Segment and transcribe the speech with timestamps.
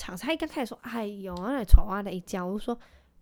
[0.00, 0.16] 场。
[0.16, 2.74] 他一刚开始说：“哎呦，那丑啊的一家。”我就说：“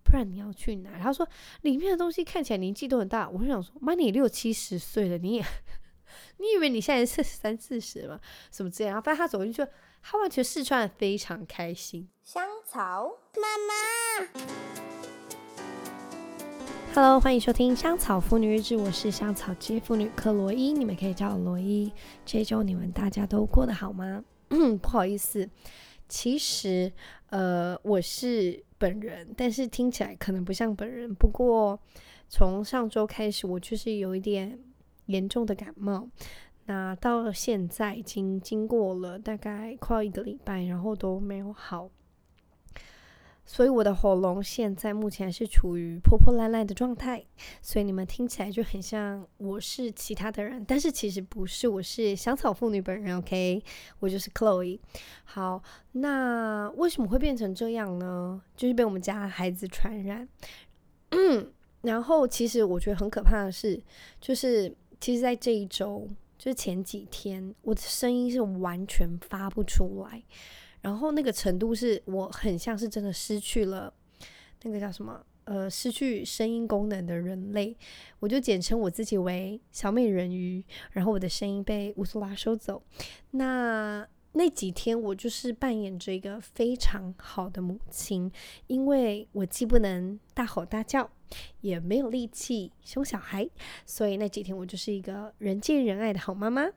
[0.04, 1.28] 不然你要去哪？”他说
[1.62, 5.44] ：“里面的东西看起来年纪都很大。”我就想说：“妈，你六七十岁了，你也
[6.38, 8.20] 你以为你现在是三四十吗？
[8.52, 9.66] 什么这样？”反正他走进去，
[10.00, 12.08] 他完全试穿的非常开心。
[12.22, 13.74] 香草妈妈。
[16.94, 21.92] Hello，欢迎收听《香草妇女日志》，我是香草街妇女克罗伊，你们可以叫我罗伊。
[22.24, 24.24] 这周你们大家都过得好吗？
[24.80, 25.48] 不好意思，
[26.08, 26.90] 其实
[27.30, 31.14] 呃我是本人，但是听起来可能不像本人。
[31.14, 31.78] 不过
[32.28, 34.58] 从上周开始，我就是有一点
[35.06, 36.08] 严重的感冒，
[36.66, 41.90] 那到现在已经经过了大概快要一个礼拜，然后都没有好。
[43.50, 47.24] 所以我的喉咙现在目前是处于破破烂烂的状态，
[47.62, 53.62] 所以你们听起来就很像我是其他的人，但是其实不是，我是香草妇女本人，OK，
[54.00, 54.78] 我就是 Chloe。
[55.24, 58.42] 好，那为什么会变成这样呢？
[58.54, 60.28] 就是被我们家孩子传染。
[61.80, 63.82] 然后其实我觉得很可怕的是，
[64.20, 64.70] 就是
[65.00, 70.22] 其实在这一周，就是前几天，我的声音是完全发不出来。
[70.82, 73.92] 然后那个程度是我很像是真的失去了
[74.62, 77.76] 那个叫什么呃失去声音功能的人类，
[78.20, 80.64] 我就简称我自己为小美人鱼。
[80.92, 82.82] 然后我的声音被乌苏拉收走。
[83.32, 88.30] 那那几天我就是扮演着一个非常好的母亲，
[88.66, 91.10] 因为我既不能大吼大叫，
[91.62, 93.48] 也没有力气凶小孩，
[93.86, 96.68] 所以那几天我就是一个人见人爱的好妈妈。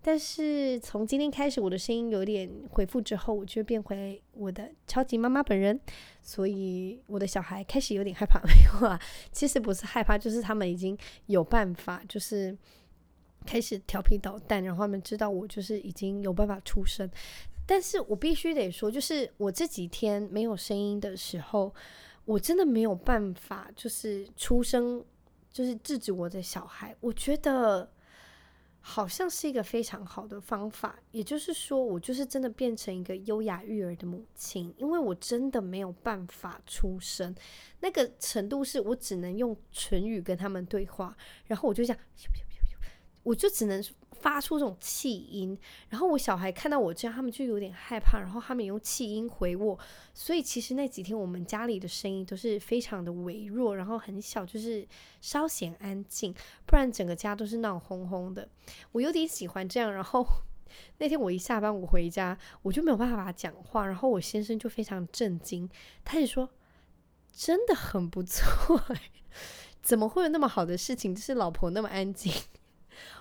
[0.00, 5.78] 但是从今天开始，我的声音有点恢复之后，我就变回我的超级妈妈本人，
[6.22, 8.40] 所以我的小孩开始有点害怕。
[8.46, 8.98] 没有啊，
[9.32, 10.96] 其实不是害怕，就是他们已经
[11.26, 12.56] 有办法，就是
[13.44, 17.10] 开始调皮捣蛋，然后他们知道我就是已经有办法出声。
[17.66, 21.74] 但是我必须得说，就是我这几天没有声音的时候，
[22.24, 25.04] 我真的没有办法，就是出声，
[25.50, 26.96] 就是制止我的小孩。
[27.00, 27.90] 我觉得。
[28.90, 37.34] 好像是一个非常好的方法，也就是说，我就是真的变成一个优雅育儿的母亲，因为我真的没有办法出声，
[37.80, 42.02] 那个程度是我只能用唇语跟他们对话，然后我就这样，
[43.28, 43.84] 我就只能。
[44.20, 45.56] 发出这种气音，
[45.90, 49.78] 然后我小孩看到我这样，他们就有点害怕，然后他们用气音回我，
[50.12, 54.84] 所以其实那几天我们家里的声音都是非常的微弱，然后很小，就是
[55.20, 56.34] 稍显安静，
[56.66, 58.48] 不然整个家都是闹哄哄的。
[58.90, 60.26] 我有点喜欢这样，然后
[60.98, 65.70] 那天我一下班我回家，我就没有办法讲话，然后我先生就非常震惊，
[66.04, 66.50] 他就说
[67.32, 68.82] 真的很不错，
[69.80, 72.32] 怎么会有那么好的事情，就是老婆那么安静。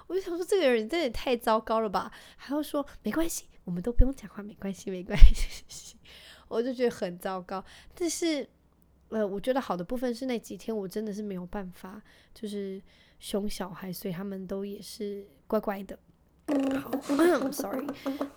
[0.08, 2.12] 我就想说，这个人真的太糟糕了吧？
[2.36, 5.98] 还要说没关系，我们都不用讲话，没关系，没关系。
[6.48, 7.62] 我就觉得很糟糕。
[7.94, 8.48] 但是，
[9.10, 12.02] 呃，我觉得好的部分是那几天我真的是没有办法，
[12.34, 12.82] 就是
[13.20, 16.00] 凶小孩，所以他们都也是乖乖的。
[16.80, 16.90] 好，
[17.52, 17.86] sorry。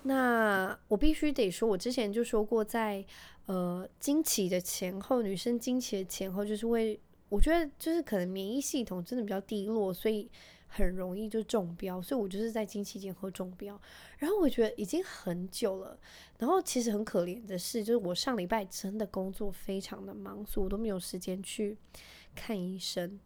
[0.03, 3.05] 那我必须得说，我之前就说过在，
[3.45, 10.29] 呃经期的前后，女生经期的前后，就是会，我觉得就是可能免疫系统真的比较低落，所以。
[10.73, 13.79] 很容易就中标，所以我就是在经期间喝中标。
[14.17, 15.99] 然后我觉得已经很久了。
[16.39, 21.77] 然后其实很可怜的是，就是我上礼拜真的工作非常的忙，所以我都没有时间去
[22.33, 23.19] 看医生。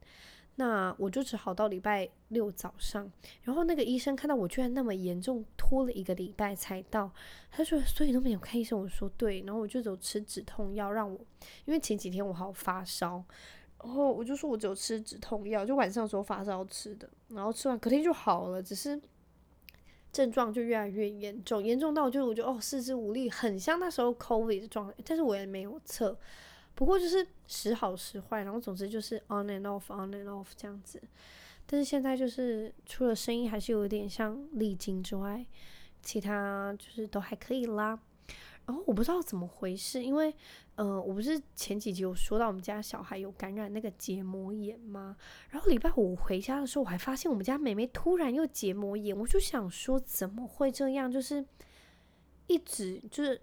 [0.56, 3.12] 那我就只好到礼拜六早上，
[3.44, 7.12] 然后那个医生看到我居然那么严重，拖了一个礼拜才到。
[7.52, 11.20] 他说：“所以都没有看医生。”我说：“对。”然后我就走吃止痛药，让我
[11.66, 13.24] 因为前几天我好发烧。
[13.86, 19.00] 然后我就说，我只有吃止痛药，就晚上的时候发烧吃的，然后吃完隔天就好了，只是
[20.12, 26.18] 症状就越来越严重，严重到就我觉得哦四肢无力，很像那时候 COVID 的状态，但是我也没有测，
[26.74, 31.00] 不过就是时好时坏，然后总之就是 on and off on and off 这样子，
[31.68, 35.46] 但是现在就是除了声音还是有点像历经之外，
[36.02, 38.00] 其他就是都还可以啦。
[38.66, 40.34] 然后我不知道怎么回事，因为，
[40.76, 45.16] 呃，我不是前几集有说到我们家小孩有感染那个结膜炎吗？
[45.50, 51.10] 然后礼拜五回家的时候，我还发现我们家妹妹突然又结膜炎，我就想说怎么会这样？
[51.10, 51.46] 就是
[52.48, 53.42] 一直就是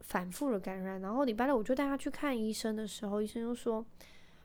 [0.00, 1.00] 反复的感染。
[1.00, 3.82] 然后礼拜六我就带她去看医生的时候，医生又说，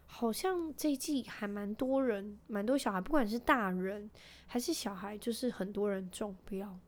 [0.05, 4.09] 好像这一季还蛮多人，蛮多小孩，不管是大人
[4.47, 6.79] 还是小孩，就是很多人中标，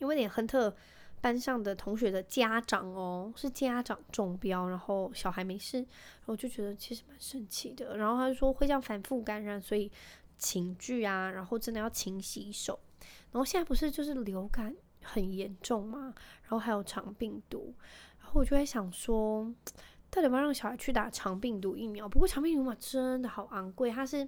[0.00, 0.74] 因为点亨特。
[1.20, 7.96] 班上的同学的家长哦，是家长中标，然后小孩没事，然后就觉得其实蛮神奇的。
[7.96, 9.90] 然后他就说会这样反复感染，所以
[10.38, 12.78] 寝具啊，然后真的要勤洗手。
[13.32, 17.74] 然后现在不是就是流感很严重嘛，然后还有肠病毒，
[18.20, 19.44] 然后我就在想说，
[20.10, 22.08] 到底要不要让小孩去打肠病毒疫苗？
[22.08, 24.26] 不过肠病毒嘛，真的好昂贵，它是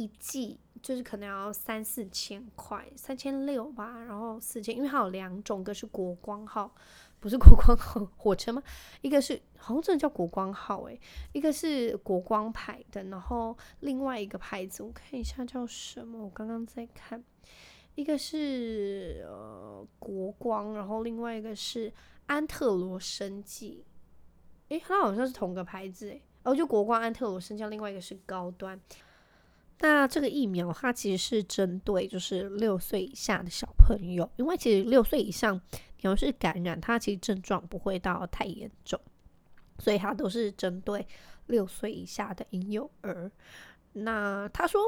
[0.00, 6.74] 一季就是可能要三四千块，三千六吧，然后四千，因为它有两种，一个是国光号，
[7.20, 8.62] 不是国光号火车吗？
[9.02, 10.98] 一个是好像真的叫国光号，诶，
[11.32, 17.22] 一个是国光牌的，然后另外一个牌子我看一下叫什么，我刚刚在看，
[17.94, 21.92] 一个是呃国光，然后另外一个是
[22.24, 23.84] 安特罗生计。
[24.70, 28.80] 诶，它好像是同个牌子诶，哦，就国光安特罗生技，另外一个是高端。
[29.80, 35.60] 那这个疫苗它其实是针对就是六岁以下的小朋友，因为其实六岁以上
[36.00, 39.00] 你要是感染，它其实症状不会到太严重，
[39.78, 41.06] 所以它都是针对
[41.46, 43.30] 六岁以下的婴幼儿。
[43.92, 44.80] 那他说，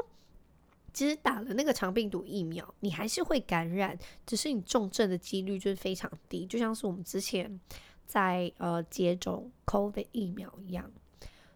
[0.93, 7.59] 其实打了那个肠病毒疫苗，你还是会感染，只是你重症的几率就是非常低，就像是我们之前。
[8.05, 10.91] 在呃接种 COVID 疫苗一样，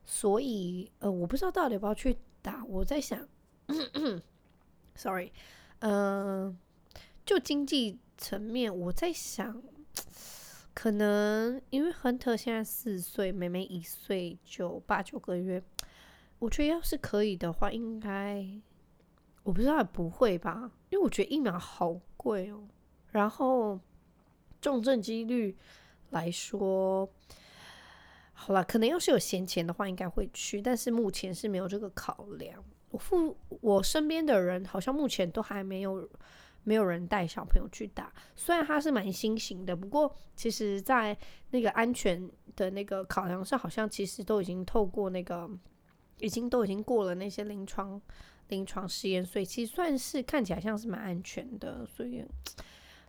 [0.06, 2.18] 所以呃我不知道到底要不要去
[2.48, 2.64] 打。
[2.64, 3.28] 我在想，
[4.96, 5.34] sorry，
[5.80, 6.56] 呃，
[7.26, 9.62] 就经济层面，我在想，
[10.74, 15.62] 可能因为亨特现在四岁，妹妹一岁就八九个月，
[16.40, 18.48] 我觉得要是可以的话，应该
[19.44, 22.66] 我不知道不会吧，因为我觉得疫苗好贵哦，
[23.12, 23.78] 然后
[24.62, 25.58] 重症几率。
[26.12, 27.12] 来说，
[28.40, 32.64] 好了，可能要是有闲钱的话，应该会去，但是目前是没有这个考量。
[32.92, 36.08] 我父我身边的人好像目前都还没有
[36.64, 41.18] 没有人带小朋友去打，虽然它是蛮新型的，不过其实在
[41.50, 45.50] 那个安全的那个考量上，好像其实都已经透过那个
[46.20, 48.00] 已经都已经过了那些临床
[48.50, 52.24] 临床试验，所以其实算是看起来像是蛮安全的，所以。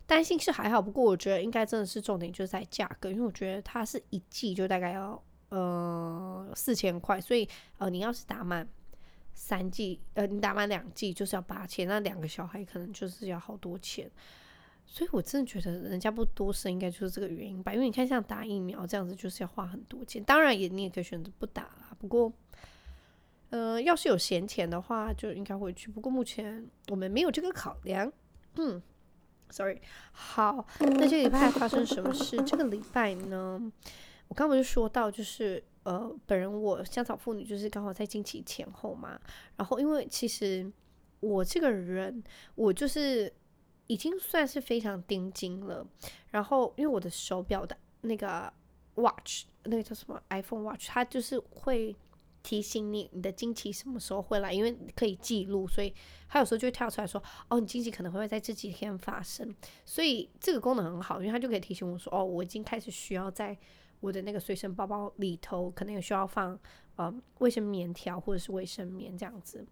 [0.09, 7.47] 担心是还好，不过我觉得应该真的是重点就是在价格，因为我觉得它是一剂就大概要呃四千块，所以
[7.77, 8.67] 呃你要是打满
[9.35, 14.09] 三剂，呃你打满两剂就是要八千，那两个小孩可能就是要好多钱，
[14.83, 22.33] 所以我真的觉得人家不多生应该就是这个原因吧，因为你看像打疫苗这样子就是要花很多钱，当然也你也可以选择不打啦，不过
[23.51, 28.11] 呃要是有闲钱的话就应该会去，不过目前我们没有这个考量，
[28.55, 28.81] 嗯。
[29.49, 29.81] Sorry，
[30.11, 32.37] 好，那这个礼拜发生什么事？
[32.43, 33.59] 这个礼拜呢，
[34.27, 39.19] 我刚不是说到，就是呃，本人我香草妇女就是刚好在经期前后嘛。
[39.57, 40.71] 然后因为其实
[41.19, 42.23] 我这个人，
[42.55, 43.31] 我就是
[43.87, 45.85] 已经算是非常盯紧了。
[46.29, 48.51] 然后因为我的手表的那个
[48.95, 51.95] watch，那个叫什么 iPhone Watch，它就是会。
[52.41, 55.93] 提醒你你的经期什么时候会来，因为可以记录，所以
[56.27, 59.53] 他有时候就会跳出来说：“哦，你经期可能会在这几天发生。”
[59.85, 63.57] 所以这个功能很好，因为它就可以提醒我说：“哦，我已经开始需要在
[63.99, 66.57] 我的那个随身包包里头，可能也需要放
[66.95, 69.65] 呃卫生棉条或者是卫生棉这样子。”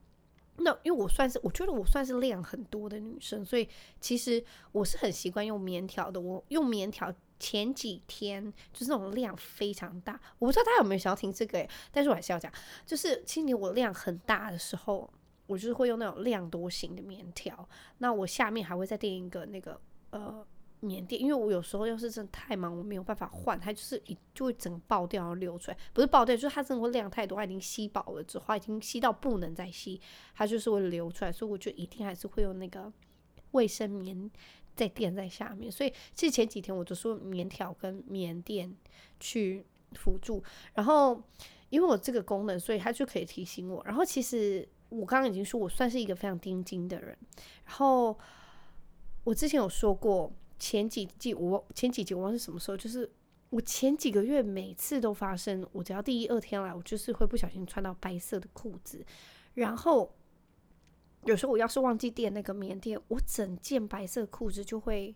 [0.60, 3.70] 那因为我算是我觉得我算是量很多的女生，所以
[4.02, 6.20] 其实我是很习惯用棉条的。
[6.20, 7.14] 我用棉条。
[7.40, 12.52] 前几天就是那种量非常大，我不知道大家有没有想要听这个诶，但是我还是要讲，
[12.86, 15.12] 就是今年我量很大的时候，
[15.46, 17.68] 我就是会用那种量多型的棉条，
[18.00, 19.80] 那我下面还会再垫一个那个
[20.10, 20.46] 呃
[20.80, 30.00] 棉垫，因为我有时候要是真的太忙，我没有办法换，它就是一就会整个爆掉然后流出来，不是爆掉，就是它真的会量太多，它已经吸饱了之后，已经吸到不能再吸，
[30.36, 32.92] 它就是会流出来，所以我就一定还是会用那个
[33.52, 34.30] 卫生棉。
[34.78, 38.72] 再垫在下面，所以其实前几天我就说棉条跟棉垫
[39.20, 40.44] 去辅助，
[40.76, 41.20] 然后
[41.70, 43.84] 因为我这个功能，所以它就可以提醒我。
[43.84, 47.18] 然后其实我刚刚已经说我算是一个非常盯紧的人，
[47.66, 48.16] 然后
[49.24, 53.12] 我之前有说过前几季我前几集我忘记是什么时候，就是
[53.50, 59.04] 我前几个月每次都发生，我只要第一二天来，我就是会不小心穿到白色的裤子，
[59.56, 60.14] 然后。
[61.28, 65.14] 有时候我要是忘记垫那个棉垫，我整件白色裤子就会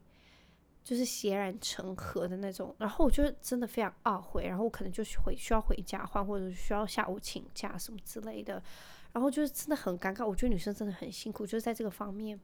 [0.84, 8.62] 就是血染成河的那种，然后我就真的非常懊悔，然后我可能就回需要回家换，或者需要下午请假什么之类的，
[9.14, 10.26] 然后就是真的很尴尬。
[10.26, 12.40] 我觉得女生真的很辛苦，就是在这个方面，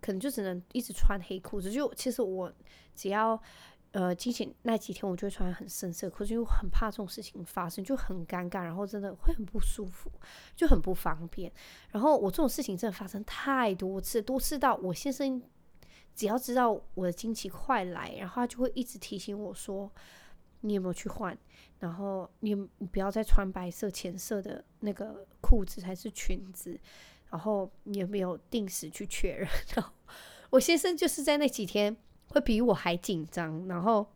[0.00, 1.70] 可能就只能一直穿黑裤子。
[1.70, 2.52] 就其实我
[2.94, 3.40] 只要。
[3.92, 10.08] 呃，经期那几天我就会穿很深色，可是因为我很怕这种事情发生，就很尴尬，然后真的会很不舒服，
[10.54, 11.52] 就很不方便。
[11.90, 15.42] 然后我这种事情真的发生太多次，多次到我先生
[16.14, 19.90] 只要知道我的经期快来，然后他就会一直提醒我说
[20.62, 21.36] ：“你有没有去换？
[21.80, 26.78] 然后你你不要再穿白色、浅色的那个裤子还是裙子？
[27.28, 29.92] 然后你有没有定时去确认？” 然后
[30.50, 31.96] 我先生就是在那几天。
[32.30, 34.06] 会比我还紧张，然后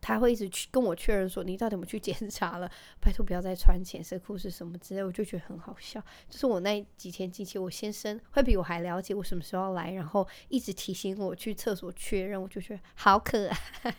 [0.00, 2.70] 他会一直去跟我确认说，你到底怎么去检查了？
[3.00, 6.02] 拜托不要再穿浅色裤子什么之类，我就觉得很好笑。
[6.28, 13.94] 就是我那几天近期，我先生会比我还了解我什么时候来，然后一直提醒我去厕所确认，我就觉得好可爱。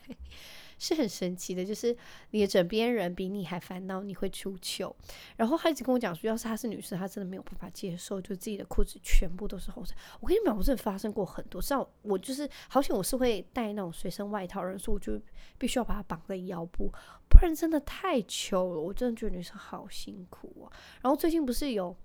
[0.84, 1.96] 是很神奇的，就是
[2.32, 4.96] 你的枕边人比你还烦恼，你会出糗。
[5.38, 9.94] 然后他一直跟我讲说，要是她是女生，她真的没有办法接受，就自己的裤子全部都是红色。
[10.20, 15.22] 我跟你讲，我真的发生过很多，像我就是好险，我是会带那种随身外套人，所以我就
[15.60, 16.92] 必须要把它绑在腰部，
[17.30, 18.82] 不然真的太糗了。
[18.82, 20.74] 我真的觉得女生好辛苦啊。
[21.04, 21.96] 然后最近不是有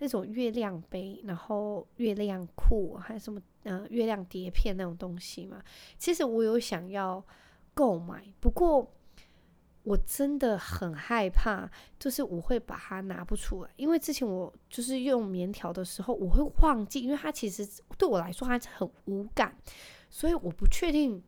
[0.00, 5.62] 那种月亮杯，然后月亮裤，还有什么呃月亮碟片那种东西嘛？
[5.96, 7.24] 其实我有想要。
[7.76, 8.90] 购买，不过
[9.82, 17.68] 我真的很害怕，就是我会把它拿不出来，因为之前我就是用棉条的时候，我会忘记，因为它其实
[17.98, 19.54] 对我来说还是很无感，
[20.08, 21.22] 所以我不确定，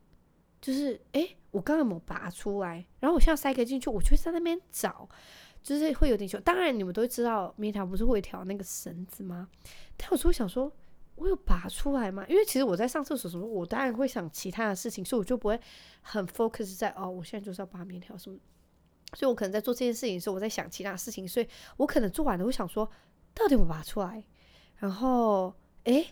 [0.58, 2.82] 就是诶，我刚刚有没有拔出来？
[2.98, 5.06] 然后我现在塞个进去，我就会在那边找，
[5.62, 6.40] 就是会有点久。
[6.40, 9.50] 当然你们都知道棉条不是会调那个绳子吗？
[9.98, 10.72] 但有时候想说。
[11.18, 12.24] 我有拔出来吗？
[12.28, 15.60] 因为其实我在上厕所的时候，我当然会想其他的事情，所以我就不会
[16.00, 18.38] 很 focus 在哦，我现在就是要拔面条什么。
[19.14, 22.90] 所以我可能在做这件事情的时候，我在想其他事情，所以我可能做完了，我想说
[23.34, 24.24] 到底我拔出来？
[24.76, 26.06] 然后诶，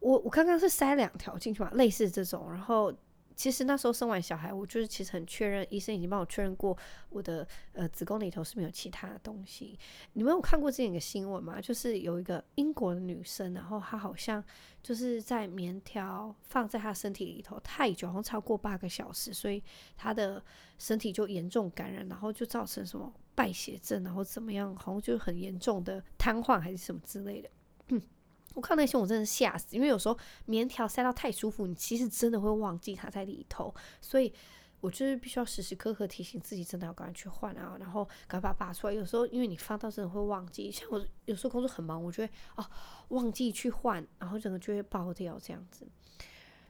[0.00, 2.92] 我我刚刚是塞两条进去嘛，类似这种，然后。
[3.36, 6.76] 其实那时候生完小孩，我就是其实很确认，医生已经帮我确认过
[7.10, 9.78] 我的呃子宫里头是没有其他的东西。
[10.12, 11.60] 你们有看过这样一个新闻吗？
[11.60, 14.42] 就是有一个英国的女生，然后她好像
[14.82, 19.62] 就是在棉条放在她身体里头太久，好像超过八个小时，所以
[19.96, 20.42] 她的
[20.78, 27.50] 身体就严重感染，然后就造成什么败血症，然后怎么样，好像就很严重的瘫痪还是什么之类的。
[28.54, 34.32] 我看那些我真的吓死，因为有时候棉条塞到太舒服，你其实真的会忘记它在里头，所以
[34.80, 38.92] 我就是必须要时时刻刻提醒自己，真的要赶快去换啊，然后赶快把它拔出来。
[38.92, 42.64] 有时候因为你放到真的会忘记，像我有时候工作很忙，我就会哦
[43.08, 45.86] 忘记去换，然后整个就会爆掉这样子，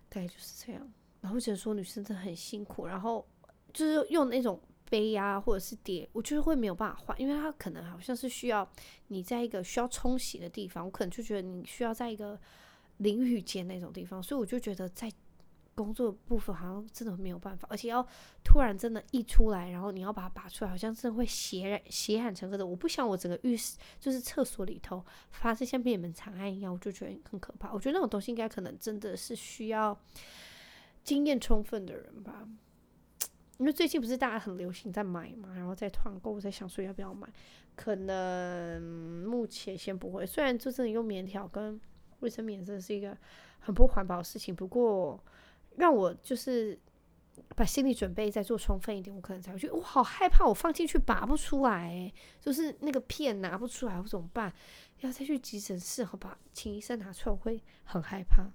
[0.09, 0.93] 大概就是这样。
[1.21, 3.27] 然后只能说女生真的很辛苦，然后
[3.73, 4.61] 就是用那种。
[4.91, 8.69] 杯呀，或者是碟，我就是会没有办法换，因为它可能好像是需要
[9.09, 12.39] 你在一个需要冲洗的地方，我可能就觉得你需要在一个
[12.99, 15.11] 淋浴间那种地方，所以我就觉得在
[15.75, 18.07] 工作部分好像真的没有办法，而且要
[18.45, 22.65] 突然真的溢出来，然后你要把它拔出来，好像真的会血染血染成个的。
[22.65, 27.73] 我不想我整个浴室就是厕所里头发生像灭门惨案一样，我就觉得很可怕。
[27.73, 29.99] 我觉得那种东西应该可能真的是需要
[31.03, 32.47] 经验充分的人吧。
[33.59, 37.29] 因为最近不是大家很流行在买嘛，然后在团购，我在想说要不要买，
[37.77, 38.83] 可能
[39.25, 40.27] 目前先不会。
[40.27, 41.81] 虽然就真的用棉条跟
[42.21, 43.17] 卫生棉真的是一个
[43.61, 45.23] 很不环保的事情，不过
[45.77, 46.79] 让我就是
[47.55, 54.53] 把心理准备再做充分一点，我可能才会觉得我好害怕，我放进去拔不出来，就是那个片拿不出来，我怎么办？
[55.01, 58.51] 要再去急诊室，好吧，请医生拿出来，我会很害怕。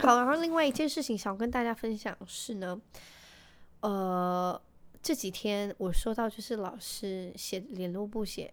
[0.00, 2.80] 好，然后另外一件事情想跟大家分享是呢，
[3.80, 4.60] 呃，
[5.02, 8.52] 这几天我收到就是老师写联络簿写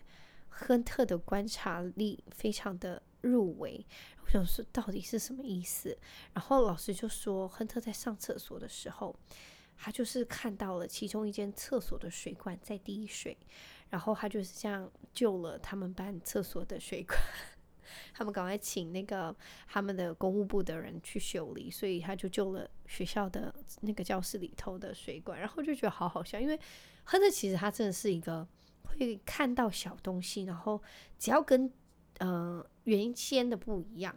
[0.49, 3.85] 亨特的观察力非常的入围，
[4.23, 5.97] 我想说到底是什么意思？
[6.33, 9.15] 然后老师就说亨特在上厕所的时候，
[9.77, 13.37] 他就是看到了其中一间厕所的水管在滴水，
[13.89, 17.17] 然后他就是这样救了他们班厕所的水管。
[18.13, 19.35] 他们赶快请那个
[19.67, 26.59] 他们的公务部的人去修理，所以他就救了学校的那个教室里头的水管，然后就觉得好好笑，因为
[27.03, 28.47] 亨特其实他真的是一个
[28.83, 30.81] 会看到小东西，然后
[31.17, 31.71] 只要跟
[32.19, 34.15] 呃原先的不一样，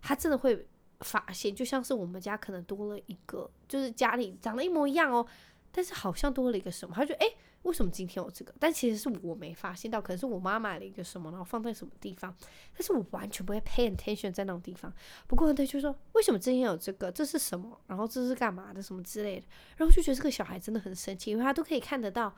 [0.00, 0.66] 他真的会
[1.00, 5.26] 发现，就像是我们家可能多了一个，就是家里长得一模一样哦，
[5.72, 7.36] 但是好像多了一个什么，他就诶。
[7.64, 8.54] 为什么今天有这个？
[8.58, 12.34] 但其实是我没发现到，可能是我妈买了一个什么，然后放在什么地方，
[12.72, 14.90] 但是我完全不会 pay attention 在那种地方。
[15.26, 17.12] 不过他就说，为什么今天有这个？
[17.12, 17.78] 这是什么？
[17.86, 18.80] 然后这是干嘛的？
[18.82, 19.46] 什么之类的。
[19.76, 22.34] 然后就觉得这个小孩真的很神奇，因为他都可以看得到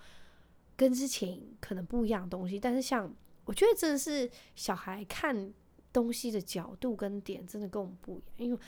[0.76, 2.58] 跟之前可能不一样的东西。
[2.58, 3.08] 但是像
[3.44, 5.54] 我觉得真的是小孩看
[5.92, 8.58] 东西的角度跟点真的跟我们不一样，因为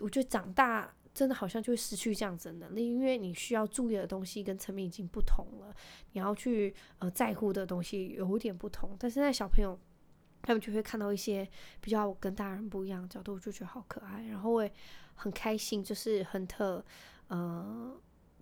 [0.00, 0.92] 我觉得长大。
[1.12, 5.74] 真的好像就会失去这样子的能力，因为你需要注意的东西跟层面已经不同了，
[6.12, 8.96] 你要去呃在乎的东西有点不同。
[8.98, 9.78] 但现在小朋友
[10.42, 11.46] 他们就会看到一些
[11.80, 14.72] 比较跟大人不一样的角度，就觉得好可爱，然后会
[15.14, 16.82] 很开心，就是亨特，
[17.28, 17.94] 呃，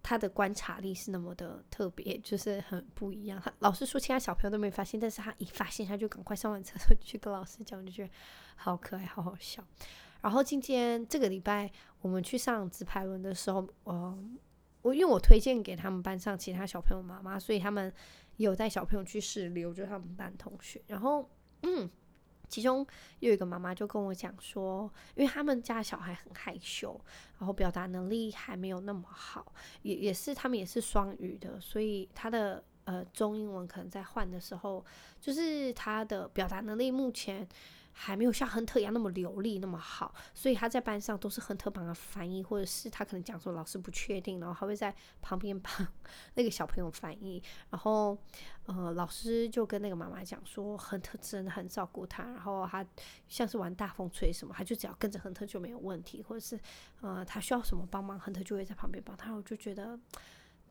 [0.03, 3.43] 他的观察力是那么的特别，就是很不一样。
[3.59, 8.11] 老师说其他小朋友都没发现，但是他一发现他就赶快上完厕所去跟老师讲，就觉得
[8.55, 9.65] 好可爱，好好笑。
[10.21, 11.71] 然后今天这个礼拜
[12.01, 14.19] 我们去上直排轮的时候，呃，
[14.83, 17.93] 我因为我推荐给他们班上其他小朋友妈妈，所以他们
[18.37, 20.83] 有带小朋友去试溜，就是他们班同学。
[20.89, 21.29] 然后，
[21.63, 21.89] 嗯，
[22.49, 22.87] 其中
[23.21, 27.01] 有一个妈妈就跟我讲说，因为他们家小孩很害羞，
[27.39, 34.85] 然后表达能力还没有那么好，也也是他们也是双语的，所以他的呃中英文可能在换的时候，
[35.21, 37.49] 就是他的表达能力目前。
[38.01, 45.73] 还没有像亨特一样那么流利那么好，所以他在班上都是亨特帮他翻译，或者是他可能讲说老师不确定，然后他会在旁边帮
[46.35, 47.43] 那个小朋友翻译。
[47.71, 48.17] 然后，
[48.67, 52.87] 呃，老师就跟那个妈妈讲说，亨特真的很照顾他，然后他
[53.29, 56.57] 像是玩大风吹什么，他就只要跟着亨特就没有问题，或者是
[57.01, 59.33] 呃他需要什么帮忙，亨特就会在旁边帮他。
[59.33, 59.99] 我就觉得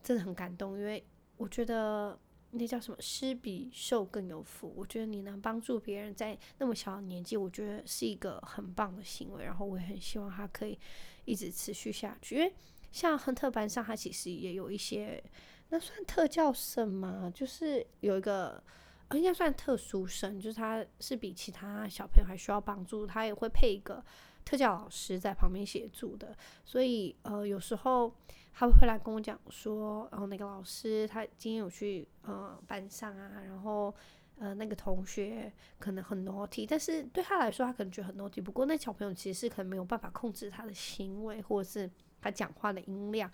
[0.01, 1.05] 真的很感动，因为
[1.35, 2.17] 我觉得。
[2.51, 2.97] 那叫什么？
[3.01, 4.73] 施比受更有福。
[4.75, 9.43] 我觉得你能帮助别人，在那么小的年纪，我觉得是一个很棒的行为。
[9.43, 10.79] 然后我也很希望他可以
[11.25, 12.35] 一直持续下去。
[12.35, 12.53] 因为
[12.91, 15.21] 像亨特班上，他其实也有一些，
[15.69, 17.29] 那算特教生吗？
[17.35, 18.63] 就是有一个，
[19.11, 24.03] 应该算特殊生，就是他是比其他小朋友还需要帮助，他也会配一个
[24.45, 26.35] 特教老师在旁边协助的。
[26.63, 28.15] 所以呃，有时候。
[28.59, 33.93] 他会来跟我讲说，然后那个老师他今天有去呃班上啊，然后
[34.39, 41.87] 呃那个同学可能很 naughty，但是对他来说他可能觉得很 naughty，不过那小朋友其实是可能没有办法控制他的行为或者是
[42.19, 43.29] 他讲话的音量，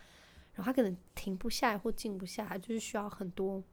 [0.56, 3.64] 然后他可能停不下来或静不下来，就是需要很多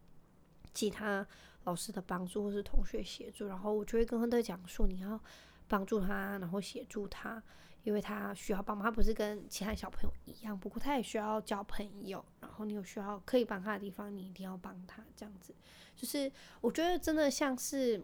[0.73, 1.27] 其他
[1.65, 5.21] 老师的帮助或是同学协助，然后我就会跟亨特讲说，你要
[5.67, 7.43] 帮助他，然后协助他。
[7.83, 12.25] 因为他需要帮忙，他不是跟其他小朋友一样，不过他也需要交朋友。
[12.41, 15.05] 然后你有需要可以帮他的地方，你一定要帮他。
[15.17, 15.55] 这样子，
[15.97, 18.03] 就是我觉得真的像是，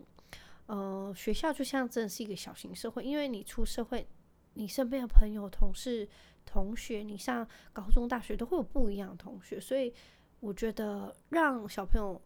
[0.67, 3.05] 呃，学校就像真的是一个小型社会。
[3.05, 4.07] 因为你出社会，
[4.55, 6.09] 你身边的朋友、同事、
[6.45, 9.93] 同学，你上高中、大学都会有不一样的同学，所以
[10.41, 12.21] 我觉得让小朋友。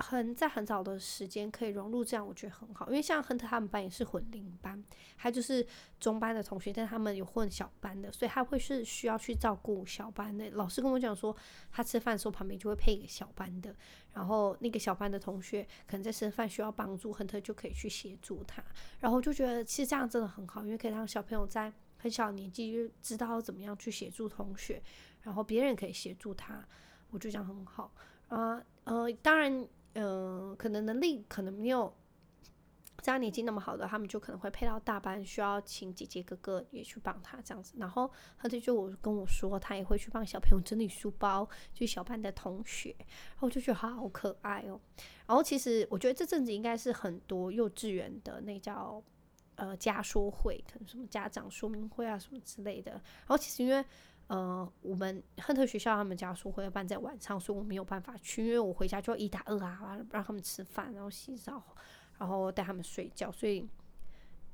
[0.00, 2.86] 很在很早的时间可以融入，这样我觉得很好。
[2.88, 4.82] 因为像亨特他们班也是混龄班，
[5.16, 5.64] 还就是
[5.98, 10.50] 中班的同学，但他们有混小班的，所以他会是需要去照顾小班的。
[10.52, 11.36] 老师跟我讲说，
[11.70, 13.74] 他吃饭的时候旁边就会配一个小班的，
[14.14, 18.64] 然后那个小班的同学可能在吃饭需要帮助，亨特就可以去协助他。
[19.00, 24.82] 然后就觉得其实这样真的很好，因为可以让小朋友在很小年纪就知道怎么样去协助同学，
[25.22, 26.66] 然后别人可以协助他，
[27.10, 27.92] 我就讲很好
[28.28, 28.62] 啊。
[28.84, 29.68] 呃，当然。
[29.94, 31.92] 嗯，可能能力可能没有
[33.02, 37.74] 家年纪那么好的，他们就可能会配到大班，需要请姐姐哥哥也去帮他这样子。
[37.78, 42.94] 然后他就就我跟我说，他也会去帮小朋友整理书包，就小班的同学。
[42.98, 44.80] 然后就觉得好可爱哦。
[45.26, 49.02] 然后其实我觉得这阵子应该是很多幼稚园的那叫
[49.56, 52.92] 呃家说会，可能什么家长说明会啊什么之类的。
[52.92, 53.84] 然后其实因为。
[54.30, 61.60] 呃，我们亨特学校他们家说会办在晚上，所以我没有办法去，因为我回家就要一打二啊，让他们吃饭，然后洗澡，
[62.16, 63.68] 然后带他们睡觉，所以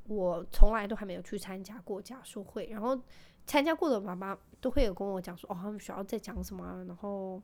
[0.05, 2.69] 我从来都还没有去参加过家书会。
[2.71, 2.99] 然后
[3.47, 7.43] 参加过的妈妈都会有跟我讲说，哦，他们学校在讲什么，然后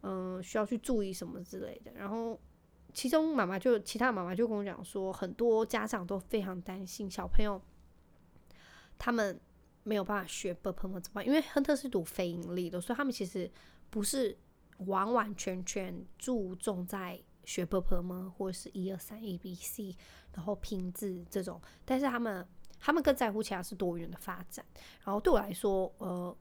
[0.00, 1.92] 嗯、需要去注意什么之类的。
[1.92, 2.40] 然后
[2.94, 7.60] 其中妈妈就其他妈妈就跟我讲说，很多家长都非常担心小朋友
[8.96, 9.38] 他们。
[9.86, 11.26] 没有办法学 Burpermer 怎么办？
[11.26, 13.48] 因为亨特是读非盈利的，所以他们其实
[13.88, 14.36] 不是
[14.78, 19.96] 完完全全注重在学 Burpermer 或者是一二三 A B C，
[20.34, 21.60] 然后拼字这种。
[21.84, 22.44] 但是他们
[22.80, 24.66] 他们更在乎其他是多元的发展。
[25.04, 26.36] 然后对我来说，呃，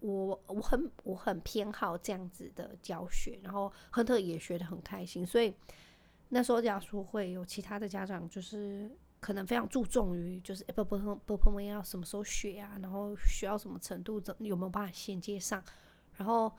[0.00, 5.54] 我我很我很偏好这样子的教学，然后亨特也学得很开心，所以。
[6.34, 8.90] 那时候，假说会有其他的家长，就是
[9.22, 15.62] 可能非常注重于就是诶不不不要什么时候学啊然后学到什么程度怎有没有办法衔接上。
[16.16, 16.52] 然后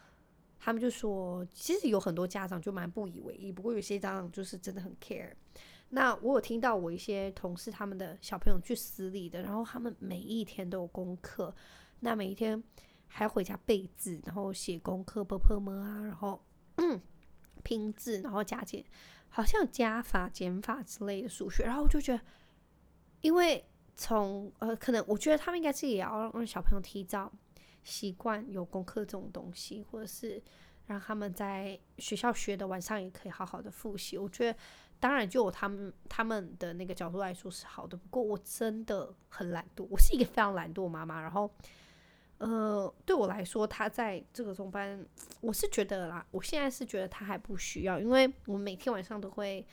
[0.57, 5.33] 他们就说其实有很多家长就蛮不以为意不过有些家长就是真的很 care
[5.89, 11.53] 那我有听到我一些同事他们的小朋友去私立的然后他们每一天都有功课
[11.99, 12.63] 那每一天
[13.07, 16.41] 还要回家背字然后写功课啊然后
[17.61, 18.81] 拼字然后加减
[19.27, 21.65] 好像加法减法之类的数学。
[21.65, 22.23] 然后我就觉得
[23.23, 23.63] 因为
[23.95, 27.31] 从呃，可能我觉得他们应该是也要让小朋友提早
[27.81, 30.43] 习惯有功课这种东西，或者是
[30.87, 34.17] 让他们在学校学的晚上也可以好好的复习。
[34.17, 34.59] 我觉得，
[34.99, 37.95] 当然就他们他们的那个角度来说是好的。
[37.95, 41.21] 不过我真的很懒惰，我是一个非常懒惰妈妈。
[41.21, 41.49] 然后，
[42.39, 45.01] 呃，对我来说，他在这个中班，
[45.39, 49.65] 我是觉得啦，我现在是觉得他还不需要，因为我每天晚上都会。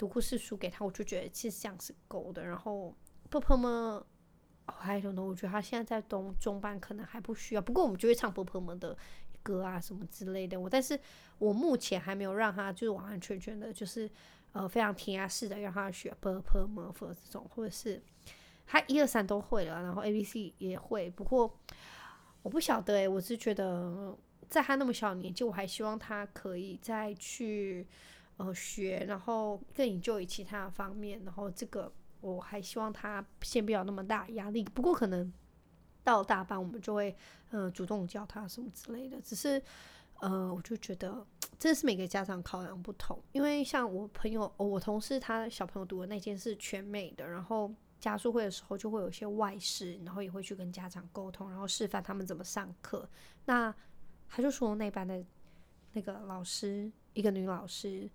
[0.00, 2.42] 读故事书给他，我就觉得其实这样是够的。
[2.42, 2.94] 然后
[3.28, 4.02] 婆婆们。
[4.72, 8.96] 还有呢，我觉得他现在在中中班可能还不需要，不过我们就会唱婆婆们的
[9.42, 10.60] 歌啊什么之类的。
[10.60, 10.96] 我但是
[11.38, 14.08] 我目前还没有让他就是完完全全的，就是
[14.52, 18.00] 呃非常填鸭式的让他学婆婆们或这种，或者是
[18.64, 21.10] 他一二三都会了，然后 A B C 也会。
[21.10, 21.52] 不过
[22.42, 24.16] 我不晓得诶、我是觉得
[24.48, 27.88] 在他那么小年纪，我还希望他可以再去。
[28.40, 31.92] 呃学，然后更研究于其他方面，然后这个。
[32.22, 35.32] 我还希望他先不要那么大压力，不过可能
[36.04, 37.16] 到大班我们就会
[37.48, 39.18] 呃主动教他什么之类的。
[39.22, 39.62] 只是
[40.20, 41.26] 呃，我就觉得
[41.58, 53.08] 这是每个家长考量不同，因为像我朋友、我同事他小朋友读的那间是全美的，然后家属会的时候就会有一些外事，然后也会去跟家长沟通，然后示范他们怎么上课。
[53.46, 53.74] 那
[54.28, 55.24] 他就说那班的
[55.94, 58.10] 那个老师，一个女老师。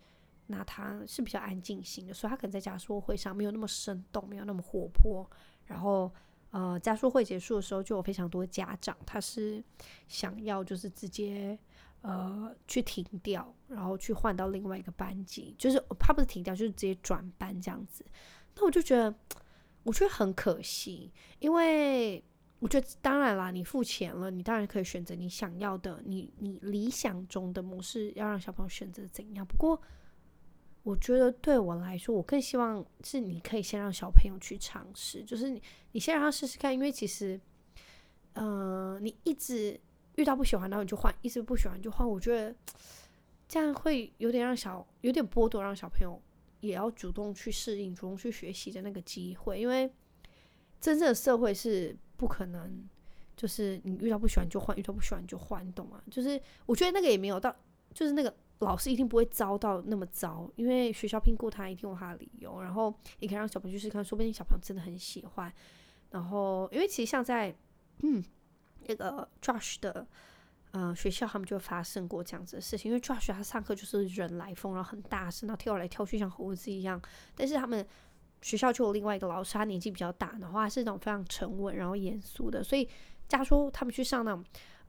[0.47, 5.27] 那他是比较安静型的，所以他可能在家说会上没有那么生动，没有那么活泼。
[5.65, 6.13] 然后，
[6.51, 9.63] 呃，家说会结束的时候，就有非常多家长，他是
[10.07, 11.57] 想要就是直接
[12.01, 18.05] 呃去停掉，然后去换到另外一个班级，就是他不是停掉，就是直接转班这样子。
[18.55, 19.15] 那我就觉得，
[19.81, 22.23] 我觉得很可惜，因为
[22.59, 29.43] 我觉得当然啦，你付钱了，你当然可以选择你想要的，你你理想中的模式，要让小朋友选择怎样。
[29.43, 29.81] 不过。
[30.85, 35.59] 我觉得对我来说，我更希望是你可以先让小朋友去尝试，就是你
[35.93, 37.41] 你先让他试试看，因为其实，
[38.33, 39.79] 呃，你一直
[40.15, 42.55] 遇到不喜欢，然后你就换，一直不喜欢就换，我觉得
[43.47, 46.21] 这样会有点让小有点剥夺让小朋友
[46.59, 49.91] 也要主动去适应、主动去学习的那个机会，因为
[50.79, 52.87] 真正的社会是不可能，
[53.35, 55.99] 就是你遇到不喜欢就换，遇到不喜欢就换，懂吗？
[56.11, 57.55] 就是我觉得那个也没有到，
[57.91, 58.31] 就是那个。
[58.59, 62.61] 老师一定不会糟到那么糟，因为学校评估他一定有他的理由。
[62.61, 65.51] 然后你可以让小朋友去试看，说不定小朋友真的很喜欢。
[66.11, 67.53] 然后，因为其实像在
[67.99, 68.23] 嗯
[68.87, 70.07] 那个 Josh 的
[70.71, 72.89] 呃学校，他们就发生过这样子的事情。
[72.89, 77.01] 因为 Josh 他上课就是人来疯，然后很大声，然后跳来跳去像猴子一样。
[77.35, 77.85] 但是他们
[78.41, 82.63] 学校就有另外一个老师，他年纪比较大，然后他是那种非常沉稳然后严肃的。
[82.63, 82.87] 所以
[83.27, 84.41] 假如说他们去上那种。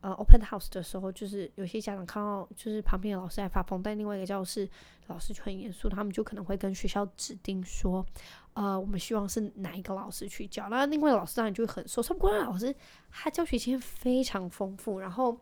[0.07, 4.69] 呃，open house 的时候，就是有些家长看到，就是旁边的老师在发疯，但另外一个教室
[5.09, 8.07] 老师就很严肃，他们就可能会跟学校指定说，
[8.55, 10.69] 呃，我们希望是哪一个老师去教。
[10.69, 12.01] 那另外老师当然就会很受。
[12.05, 12.73] 不过老师
[13.11, 15.37] 他教学经验非常丰富，然后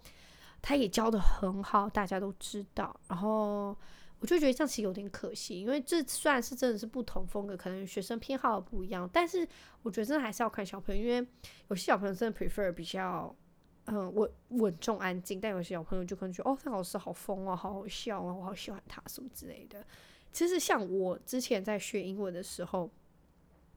[0.63, 2.99] 他也教得很好，大家都知道。
[3.07, 3.77] 然后
[4.21, 9.47] 我就觉得这样其实有点可惜，因为这虽然是真的是不同风格，可能学生偏好不一样，但是
[9.83, 11.29] 我觉得真的还是要看小朋友，因为
[11.69, 13.37] 有些小朋友真的 prefer 比较。
[13.87, 19.85] 嗯，稳稳重安静，但有些小朋友就可能觉得，哦，这老师好疯哦，好好笑啊，我好喜欢他什么之类的。
[20.33, 22.91] 其实像我之前在学英文的时候，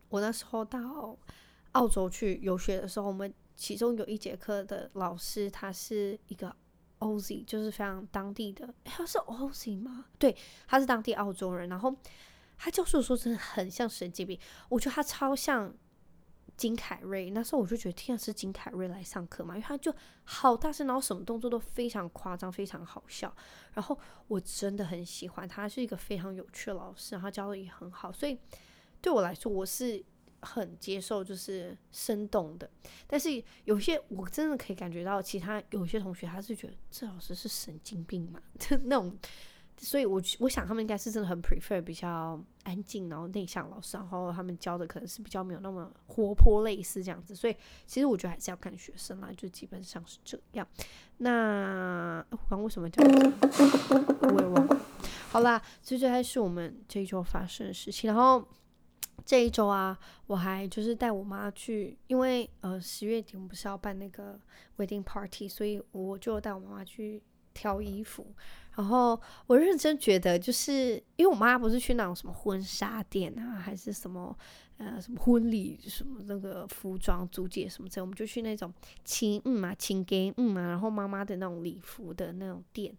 [0.08, 1.18] 我那时候到
[1.74, 6.56] 澳洲去游学的时候，我们其中有一节课的老师，他是一个
[7.00, 10.06] Oz，就是非常当地的，他是 Oz 吗？
[10.18, 10.34] 对，
[10.68, 11.68] 他是当地澳洲人。
[11.68, 11.94] 然后
[12.58, 14.40] 他教授的时候真的很像神经病，
[14.70, 15.74] 我觉得他超像。
[16.58, 19.94] 金凯瑞，那时候我就觉得天啊，是金凯瑞来上课嘛，因为他就
[20.24, 23.32] 好大声，然后什么动作都非常夸张，非常好笑。
[23.74, 28.38] 然后我真的很喜欢他，是一个非常有趣的老师，然后教的也很好，所以
[29.00, 30.04] 对我来说我是
[30.42, 32.70] 很接受，就是生动的。
[33.06, 39.16] 但是有些我真的可以感觉到，其他有些同学他是觉得这老师是神经病嘛， 就那种。
[39.80, 47.36] 所以我，我想他们应该是真的很 prefer 比较安静，然后内向老师，然后他们教的可能是比较没有那么活泼类似这样子。
[47.36, 50.68] 所以，其实我觉得还是要看学生啦，就基本上是这样。
[51.18, 53.06] 那我刚为什么讲？
[53.08, 54.78] 我也忘了。
[55.30, 58.08] 好啦，这就还是我们这一周发生的事情。
[58.08, 58.44] 然后
[59.26, 64.40] 这一周啊，我还就是带我妈去，因为呃十月底我们不是要办那个
[64.78, 67.22] wedding party，所以我就带我妈妈去
[67.58, 68.24] 挑衣服。
[68.76, 74.38] 然后我认真觉得，就是因为我妈不是去那种什么婚纱店啊，还是什么
[74.78, 78.72] 呃什么婚礼什么那个服装租借什么之类，我们就去那种
[79.04, 82.96] 亲嗯嘛亲给嗯嘛，然后妈妈的那种礼服的那种店，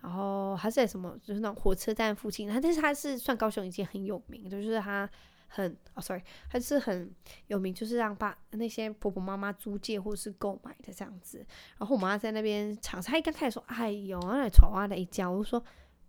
[0.00, 5.10] 然后还是在什么就是那种火车站附近，但是它是算高雄一间很有名，就是它。
[5.48, 7.10] 很哦，sorry，还是很
[7.46, 11.44] 有名，就是让爸那些婆婆妈妈租借或是购买的这样子。
[11.78, 15.60] 然后我妈在那边尝试，她一刚开始说：“哎呦，那丑啊的一家。”我就说：“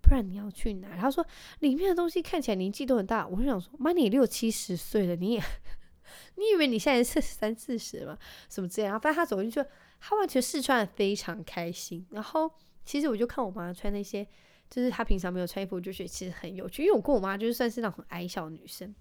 [0.01, 1.25] 不然你要去哪？”她说
[1.59, 5.43] ：“里面的东西看起来年纪都很大。”我就想说：“妈，你六七十岁了，你也
[6.35, 8.17] 你以为你现在是三四十吗？
[8.49, 9.63] 什么之类。”然后反正她走进去，
[9.99, 12.05] 她完全试穿的非常开心。
[12.09, 12.51] 然后
[12.83, 14.27] 其实我就看我妈穿那些，
[14.69, 16.83] 就是她平常没有穿衣服，我就觉得其实很有趣。
[16.83, 18.93] 因为我跟我妈就是算是那种很矮小的女生。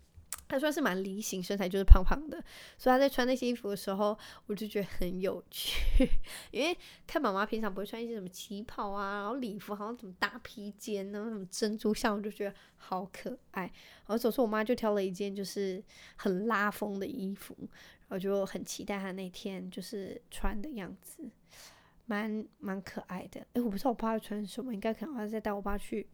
[0.49, 2.43] 他算是蛮梨形，身材就是胖胖的，
[2.79, 6.09] 所以他在穿那些衣服的时候，我就觉得很有趣。
[6.53, 13.63] 因为看妈妈平常不会穿一些什么旗袍啊，然后礼服好像什么大披肩呢，什么珍珠项，我就觉得好可爱。
[13.63, 15.83] 然后，所以说我妈就挑了一件就是
[16.17, 17.57] 很拉风的衣服，
[18.09, 21.29] 然后就很期待她那天就是穿的样子，
[22.05, 23.45] 蛮蛮可爱的。
[23.55, 26.07] 诶，我不知道我爸会穿什么，应该可能要再带我爸去。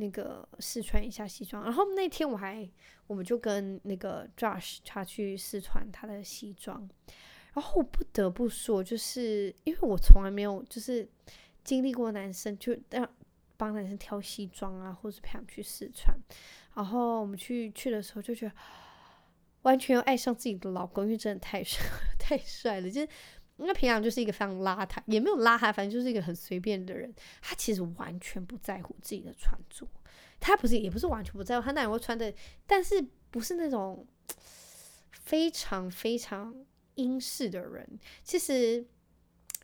[0.00, 2.68] 那个试穿一下西装，然后那天我还，
[3.06, 6.88] 我们就跟那个 Josh 他去试穿他的西装，
[7.52, 11.08] 然后不得不说，就是因为我从来没有就是
[11.62, 13.08] 经历过男生就让
[13.56, 16.16] 帮男生挑西装啊，或者陪他们去试穿，
[16.74, 18.54] 然后我们去去的时候就觉得
[19.62, 21.84] 完全要爱上自己的老公，因为真的太帅
[22.18, 23.08] 太帅了，就是。
[23.58, 27.12] 因为平常就是一个非常邋遢，也没有邋遢，反正就是一个很随便的人。
[27.42, 29.86] 他其实完全不在乎自己的穿着，
[30.38, 32.32] 他不是也不是完全不在乎，他那也会穿的，
[32.66, 34.06] 但是不是那种
[35.10, 36.54] 非常非常
[36.94, 37.98] 英式的人。
[38.22, 38.86] 其实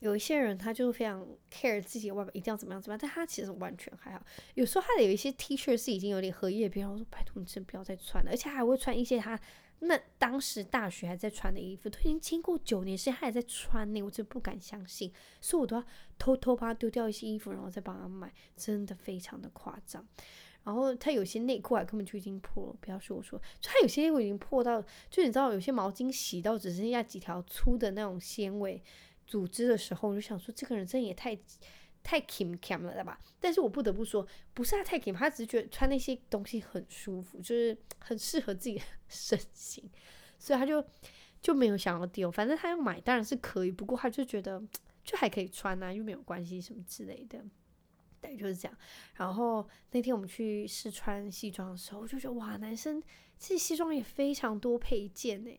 [0.00, 4.20] 有一些人，他就非常 care 自己的外表一定要怎么样怎么样，但他其实完全还好。
[4.54, 9.38] 有时候他的有一些 T 恤是已经有点荷叶边，我说拜托你真不要再穿了，而且还会穿一些他。
[9.80, 15.84] 那当时大学还在穿的衣服，都已经经过九年时间，他还在穿呢，我真不敢相信，所以我都要
[16.18, 20.06] 偷偷帮他丢掉一些衣服，然后再帮他买，真的非常的夸张。
[20.62, 28.82] 然后他有些内裤还根本就已经破了，不要说我说，就他有些内裤已经破到，就你知道，有些毛巾洗到只剩下几条粗的那种纤维
[29.26, 31.38] 组织的时候，我就想说，这个人真的也太。
[32.04, 33.18] 太 Kim Kim 了，对吧？
[33.40, 39.90] 但是我不得不说，不是他太 Kim，他只是觉得穿那些东西很舒服，就是很适合自己的 身形，
[40.38, 40.84] 所以他就
[41.40, 42.30] 就没有想要丢。
[42.30, 44.62] 反正他要买当然是可以，不过他就觉得
[45.02, 47.42] 就还可以穿啊，又没有关系什么之类的。
[48.20, 48.78] 对，就是这样。
[49.14, 53.02] 然后那天我们去试穿西装的时候，我就觉得哇，男生
[53.38, 55.50] 其实西装也非常多配件呢。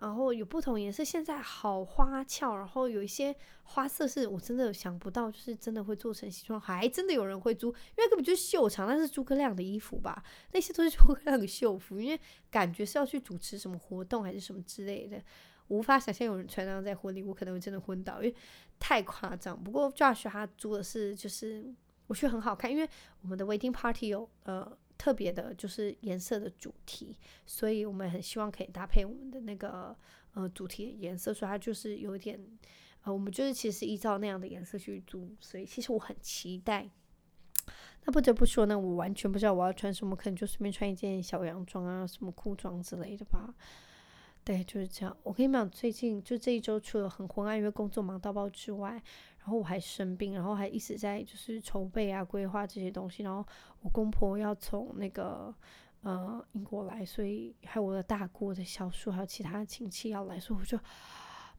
[0.00, 2.54] 然后有不同颜色，现在好花俏。
[2.56, 10.22] 然后有一些花色是我真的想不到，就是真的会做成西装，还真的有人会租，因为根本就是秀场，那是诸葛亮的衣服吧？
[10.52, 15.22] 那些都是诸葛亮的秀服，因为感觉是要去主持什么活动还是什么之类的，
[15.68, 18.34] 无法想象有人穿那样在婚礼，我可能会真的昏倒，因为
[18.78, 19.58] 太夸张。
[19.62, 21.74] 不过 Josh 他租的是，就是
[22.06, 22.88] 我觉得很好看，因为
[23.22, 24.76] 我们的 wedding party 有呃。
[24.98, 29.96] 特别的就是颜色的主题，所以我们很希望可以搭配我们的那个
[30.34, 32.40] 呃主题的颜色，所以它就是有一点
[33.02, 36.88] 呃，我们就是其实依照那样的颜色去租，所以其实我很期待。
[38.04, 43.54] 那不得不说呢，我完全不知道我要穿什么，可能就随便穿一件小洋装啊，什么裤装之类的吧。
[44.44, 45.16] 对，就是这样。
[45.24, 49.02] 我跟你们讲，最近就这一周除了很昏暗，因为工作忙到爆之外。
[49.46, 53.22] 然后我还生病，然后还一直在就是筹备啊、规划这些东西。
[53.22, 53.46] 然后
[53.80, 55.54] 我公婆要从那个
[56.00, 60.76] 呃英国来，所以还有我的大姑的小叔，还有其他亲戚要来，所以我就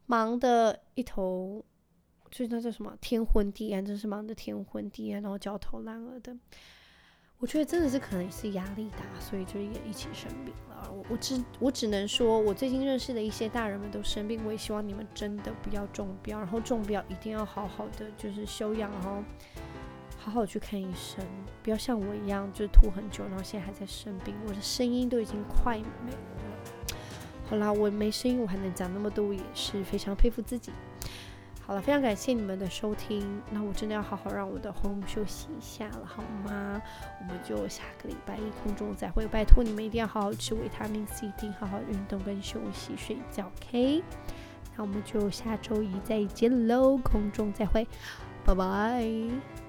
[0.04, 1.64] 忙得一头，
[2.30, 6.36] 就是那叫什么天昏地暗，真是忙得天昏地暗，然后焦头烂额的。
[7.40, 10.90] 我觉得真的是可能是压力大，所以就也一起生病了。
[10.92, 19.22] 我我只我只能说，我最近认识的一些大人们都生病，我也希望你们真的不要中标，然后中标一定要好好的就是休养，然后
[20.18, 21.24] 好好去看医生，
[21.62, 26.18] 不要像我一样就是吐很久，然后现在还在生病，我的声音都已经快没了。
[27.48, 30.72] 好啦，我没声音，我还能讲那么多，也是非常佩服自己。
[31.68, 33.42] 好了，非常感谢你们的收听。
[33.50, 36.80] 那我真的要好好让我的喉咙休息一下了，好吗？
[37.20, 39.26] 我们就下个礼拜一空中再会。
[39.26, 44.02] 拜托你们一定要好好吃维他命 C，一定好好运动跟休息睡觉，OK？
[44.78, 47.86] 那我们就下周一再见喽，空中再会，
[48.46, 49.67] 拜拜。